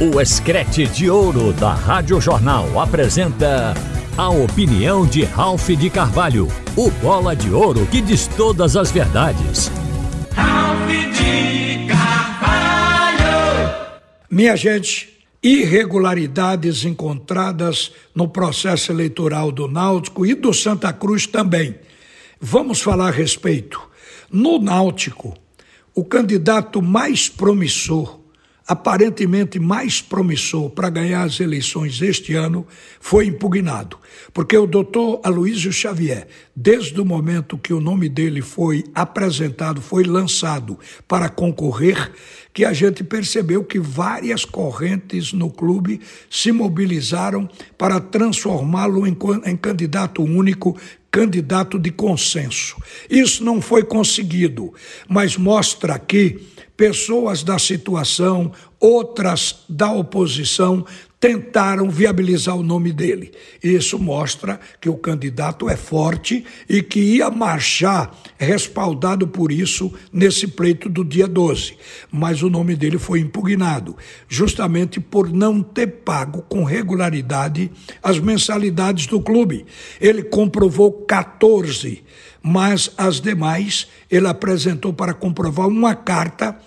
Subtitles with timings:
[0.00, 3.74] O Escrete de Ouro da Rádio Jornal apresenta
[4.16, 9.70] a opinião de Ralph de Carvalho, o bola de ouro que diz todas as verdades.
[10.34, 13.20] Ralph de Carvalho!
[14.30, 21.76] Minha gente, irregularidades encontradas no processo eleitoral do Náutico e do Santa Cruz também.
[22.40, 23.80] Vamos falar a respeito.
[24.30, 25.34] No Náutico,
[25.94, 28.21] o candidato mais promissor
[28.72, 32.66] aparentemente mais promissor para ganhar as eleições este ano
[32.98, 33.98] foi impugnado,
[34.32, 36.26] porque o doutor Aloísio Xavier,
[36.56, 42.12] desde o momento que o nome dele foi apresentado, foi lançado para concorrer,
[42.54, 47.46] que a gente percebeu que várias correntes no clube se mobilizaram
[47.76, 50.78] para transformá-lo em, em candidato único
[51.10, 52.74] candidato de consenso.
[53.10, 54.72] Isso não foi conseguido,
[55.06, 56.40] mas mostra que
[56.76, 60.84] pessoas da situação, outras da oposição,
[61.22, 63.30] tentaram viabilizar o nome dele.
[63.62, 70.48] Isso mostra que o candidato é forte e que ia marchar respaldado por isso nesse
[70.48, 71.76] pleito do dia 12.
[72.10, 73.96] Mas o nome dele foi impugnado,
[74.28, 77.70] justamente por não ter pago com regularidade
[78.02, 79.64] as mensalidades do clube.
[80.00, 82.02] Ele comprovou 14,
[82.42, 86.58] mas as demais ele apresentou para comprovar uma carta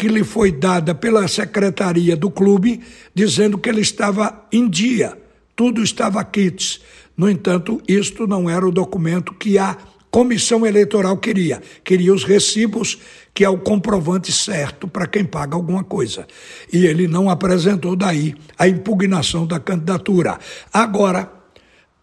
[0.00, 2.80] que lhe foi dada pela secretaria do clube,
[3.14, 5.12] dizendo que ele estava em dia,
[5.54, 6.80] tudo estava quites.
[7.14, 9.76] No entanto, isto não era o documento que a
[10.10, 11.60] comissão eleitoral queria.
[11.84, 12.96] Queria os recibos,
[13.34, 16.26] que é o comprovante certo para quem paga alguma coisa.
[16.72, 20.38] E ele não apresentou daí a impugnação da candidatura.
[20.72, 21.30] Agora,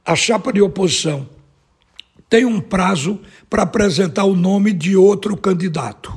[0.05, 1.27] a chapa de oposição
[2.29, 6.13] tem um prazo para apresentar o nome de outro candidato.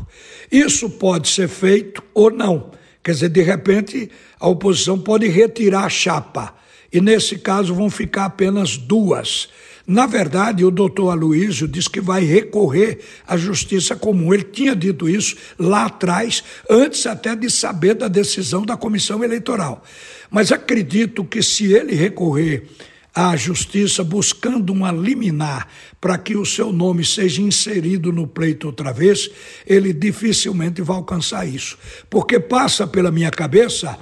[0.51, 2.71] Isso pode ser feito ou não.
[3.03, 6.55] Quer dizer, de repente, a oposição pode retirar a chapa.
[6.93, 9.49] E nesse caso vão ficar apenas duas.
[9.87, 14.35] Na verdade, o doutor Aloysio diz que vai recorrer à justiça comum.
[14.35, 19.83] Ele tinha dito isso lá atrás, antes até de saber da decisão da comissão eleitoral.
[20.31, 22.69] Mas acredito que se ele recorrer
[23.15, 25.69] à justiça buscando uma liminar
[26.01, 29.31] para que o seu nome seja inserido no pleito outra vez,
[29.67, 31.77] ele dificilmente vai alcançar isso.
[32.09, 33.99] Porque passa pela minha cabeça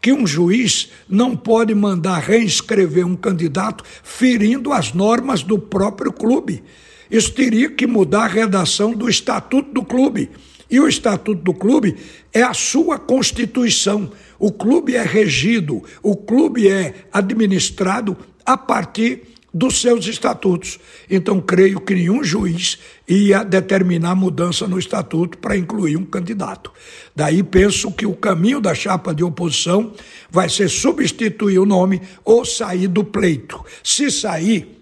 [0.00, 6.62] que um juiz não pode mandar reinscrever um candidato ferindo as normas do próprio clube.
[7.08, 10.30] Isso teria que mudar a redação do estatuto do clube.
[10.68, 11.96] E o estatuto do clube
[12.32, 14.10] é a sua constituição.
[14.38, 20.78] O clube é regido, o clube é administrado a partir dos seus estatutos.
[21.10, 26.72] Então, creio que nenhum juiz ia determinar mudança no estatuto para incluir um candidato.
[27.14, 29.92] Daí penso que o caminho da chapa de oposição
[30.30, 33.62] vai ser substituir o nome ou sair do pleito.
[33.84, 34.80] Se sair,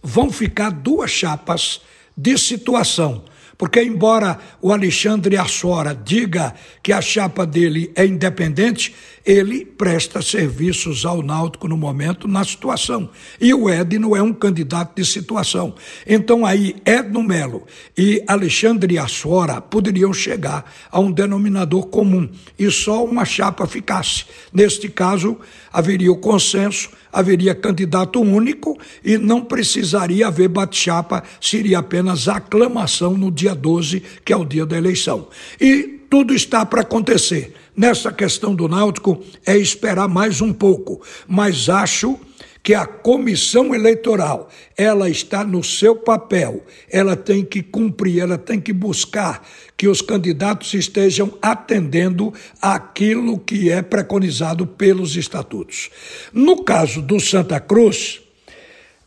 [0.00, 1.80] vão ficar duas chapas
[2.16, 3.24] de situação
[3.58, 8.94] porque, embora o Alexandre Assora diga que a chapa dele é independente,
[9.26, 13.10] ele presta serviços ao Náutico no momento, na situação.
[13.40, 15.74] E o Edno é um candidato de situação.
[16.06, 17.66] Então, aí, Edno Melo
[17.98, 24.26] e Alexandre Assora poderiam chegar a um denominador comum e só uma chapa ficasse.
[24.52, 25.36] Neste caso,
[25.72, 33.30] haveria o consenso haveria candidato único e não precisaria haver bate-chapa, seria apenas aclamação no
[33.30, 35.26] dia 12, que é o dia da eleição.
[35.58, 37.54] E tudo está para acontecer.
[37.76, 42.18] Nessa questão do Náutico é esperar mais um pouco, mas acho
[42.62, 48.58] que a comissão eleitoral, ela está no seu papel, ela tem que cumprir, ela tem
[48.58, 55.90] que buscar que os candidatos estejam atendendo aquilo que é preconizado pelos estatutos.
[56.32, 58.20] No caso do Santa Cruz,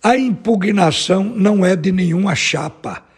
[0.02, 3.09] a impugnação não é de nenhuma chapa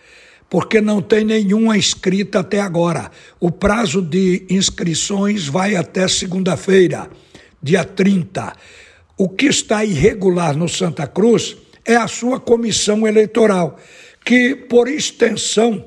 [0.51, 3.09] porque não tem nenhuma inscrita até agora.
[3.39, 7.09] O prazo de inscrições vai até segunda-feira,
[7.64, 8.52] dia 30.
[9.17, 11.55] O que está irregular no Santa Cruz
[11.85, 13.79] é a sua comissão eleitoral,
[14.25, 15.85] que, por extensão,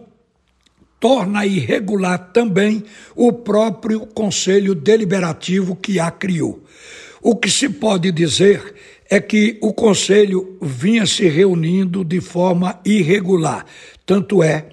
[0.99, 2.85] torna irregular também
[3.15, 6.65] o próprio Conselho Deliberativo que a criou.
[7.21, 8.75] O que se pode dizer
[9.11, 13.67] é que o Conselho vinha se reunindo de forma irregular.
[14.07, 14.67] Tanto é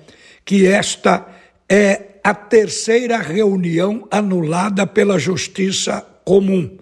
[0.43, 1.27] que esta
[1.69, 6.80] é a terceira reunião anulada pela Justiça Comum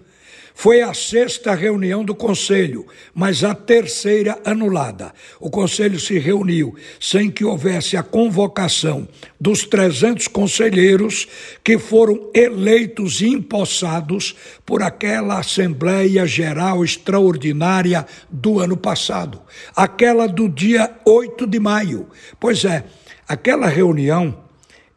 [0.62, 5.10] Foi a sexta reunião do Conselho, mas a terceira anulada.
[5.40, 9.08] O Conselho se reuniu sem que houvesse a convocação
[9.40, 11.26] dos 300 conselheiros
[11.64, 14.36] que foram eleitos e empossados
[14.66, 19.40] por aquela Assembleia Geral Extraordinária do ano passado,
[19.74, 22.06] aquela do dia 8 de maio.
[22.38, 22.84] Pois é,
[23.26, 24.49] aquela reunião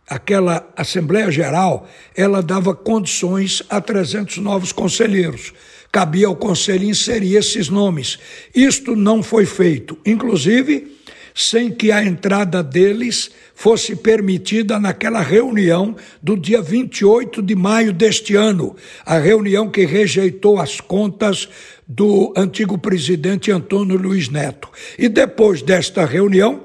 [0.07, 5.53] aquela Assembleia Geral, ela dava condições a 300 novos conselheiros.
[5.91, 8.17] Cabia ao conselho inserir esses nomes.
[8.53, 10.91] Isto não foi feito, inclusive
[11.35, 18.35] sem que a entrada deles fosse permitida naquela reunião do dia 28 de maio deste
[18.35, 18.75] ano,
[19.05, 21.49] a reunião que rejeitou as contas
[21.87, 24.69] do antigo presidente Antônio Luiz Neto.
[24.97, 26.63] E depois desta reunião,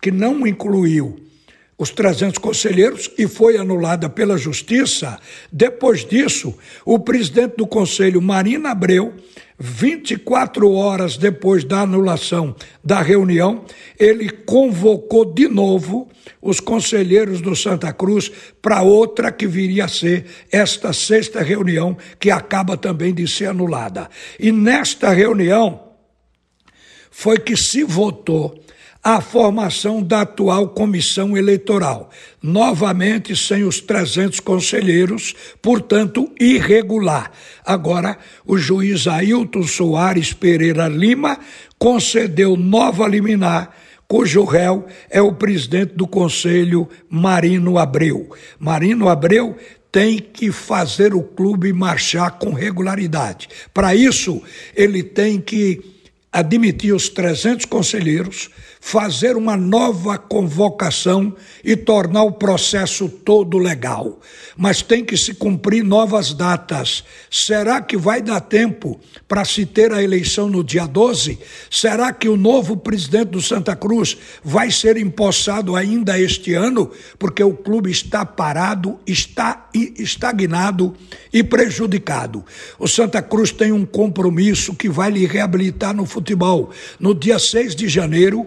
[0.00, 1.29] que não incluiu
[1.80, 5.18] os 300 conselheiros e foi anulada pela Justiça.
[5.50, 6.54] Depois disso,
[6.84, 9.14] o presidente do Conselho, Marina Abreu,
[9.58, 12.54] 24 horas depois da anulação
[12.84, 13.64] da reunião,
[13.98, 16.06] ele convocou de novo
[16.42, 18.30] os conselheiros do Santa Cruz
[18.60, 24.10] para outra que viria a ser esta sexta reunião, que acaba também de ser anulada.
[24.38, 25.80] E nesta reunião
[27.10, 28.62] foi que se votou
[29.02, 32.10] a formação da atual comissão eleitoral,
[32.42, 37.32] novamente sem os 300 conselheiros, portanto irregular.
[37.64, 41.38] Agora, o juiz Ailton Soares Pereira Lima
[41.78, 43.74] concedeu nova liminar
[44.06, 48.28] cujo réu é o presidente do Conselho Marino Abreu.
[48.58, 49.56] Marino Abreu
[49.92, 53.48] tem que fazer o clube marchar com regularidade.
[53.72, 54.42] Para isso,
[54.74, 55.80] ele tem que
[56.32, 58.50] admitir os 300 conselheiros,
[58.80, 64.20] fazer uma nova convocação e tornar o processo todo legal.
[64.56, 67.04] Mas tem que se cumprir novas datas.
[67.30, 68.98] Será que vai dar tempo
[69.28, 71.38] para se ter a eleição no dia 12?
[71.68, 76.90] Será que o novo presidente do Santa Cruz vai ser empossado ainda este ano?
[77.18, 80.94] Porque o clube está parado, está estagnado
[81.32, 82.44] e prejudicado.
[82.78, 86.70] O Santa Cruz tem um compromisso que vai lhe reabilitar no futebol.
[86.98, 88.46] No dia 6 de janeiro,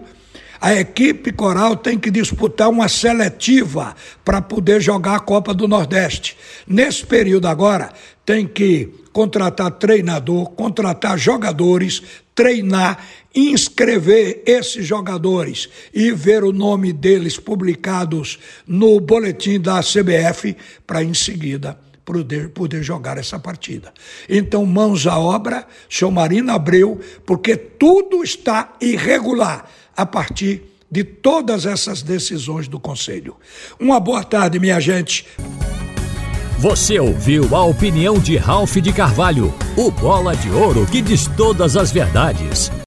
[0.60, 3.94] a equipe coral tem que disputar uma seletiva
[4.24, 6.36] para poder jogar a Copa do Nordeste.
[6.66, 7.92] Nesse período agora,
[8.24, 12.02] tem que contratar treinador, contratar jogadores,
[12.34, 13.04] treinar,
[13.34, 20.56] inscrever esses jogadores e ver o nome deles publicados no boletim da CBF
[20.86, 23.92] para em seguida poder, poder jogar essa partida.
[24.28, 31.66] Então, mãos à obra, seu Marino Abreu, porque tudo está irregular a partir de todas
[31.66, 33.36] essas decisões do Conselho.
[33.80, 35.26] Uma boa tarde, minha gente.
[36.58, 41.76] Você ouviu a opinião de Ralph de Carvalho, o bola de ouro que diz todas
[41.76, 42.70] as verdades.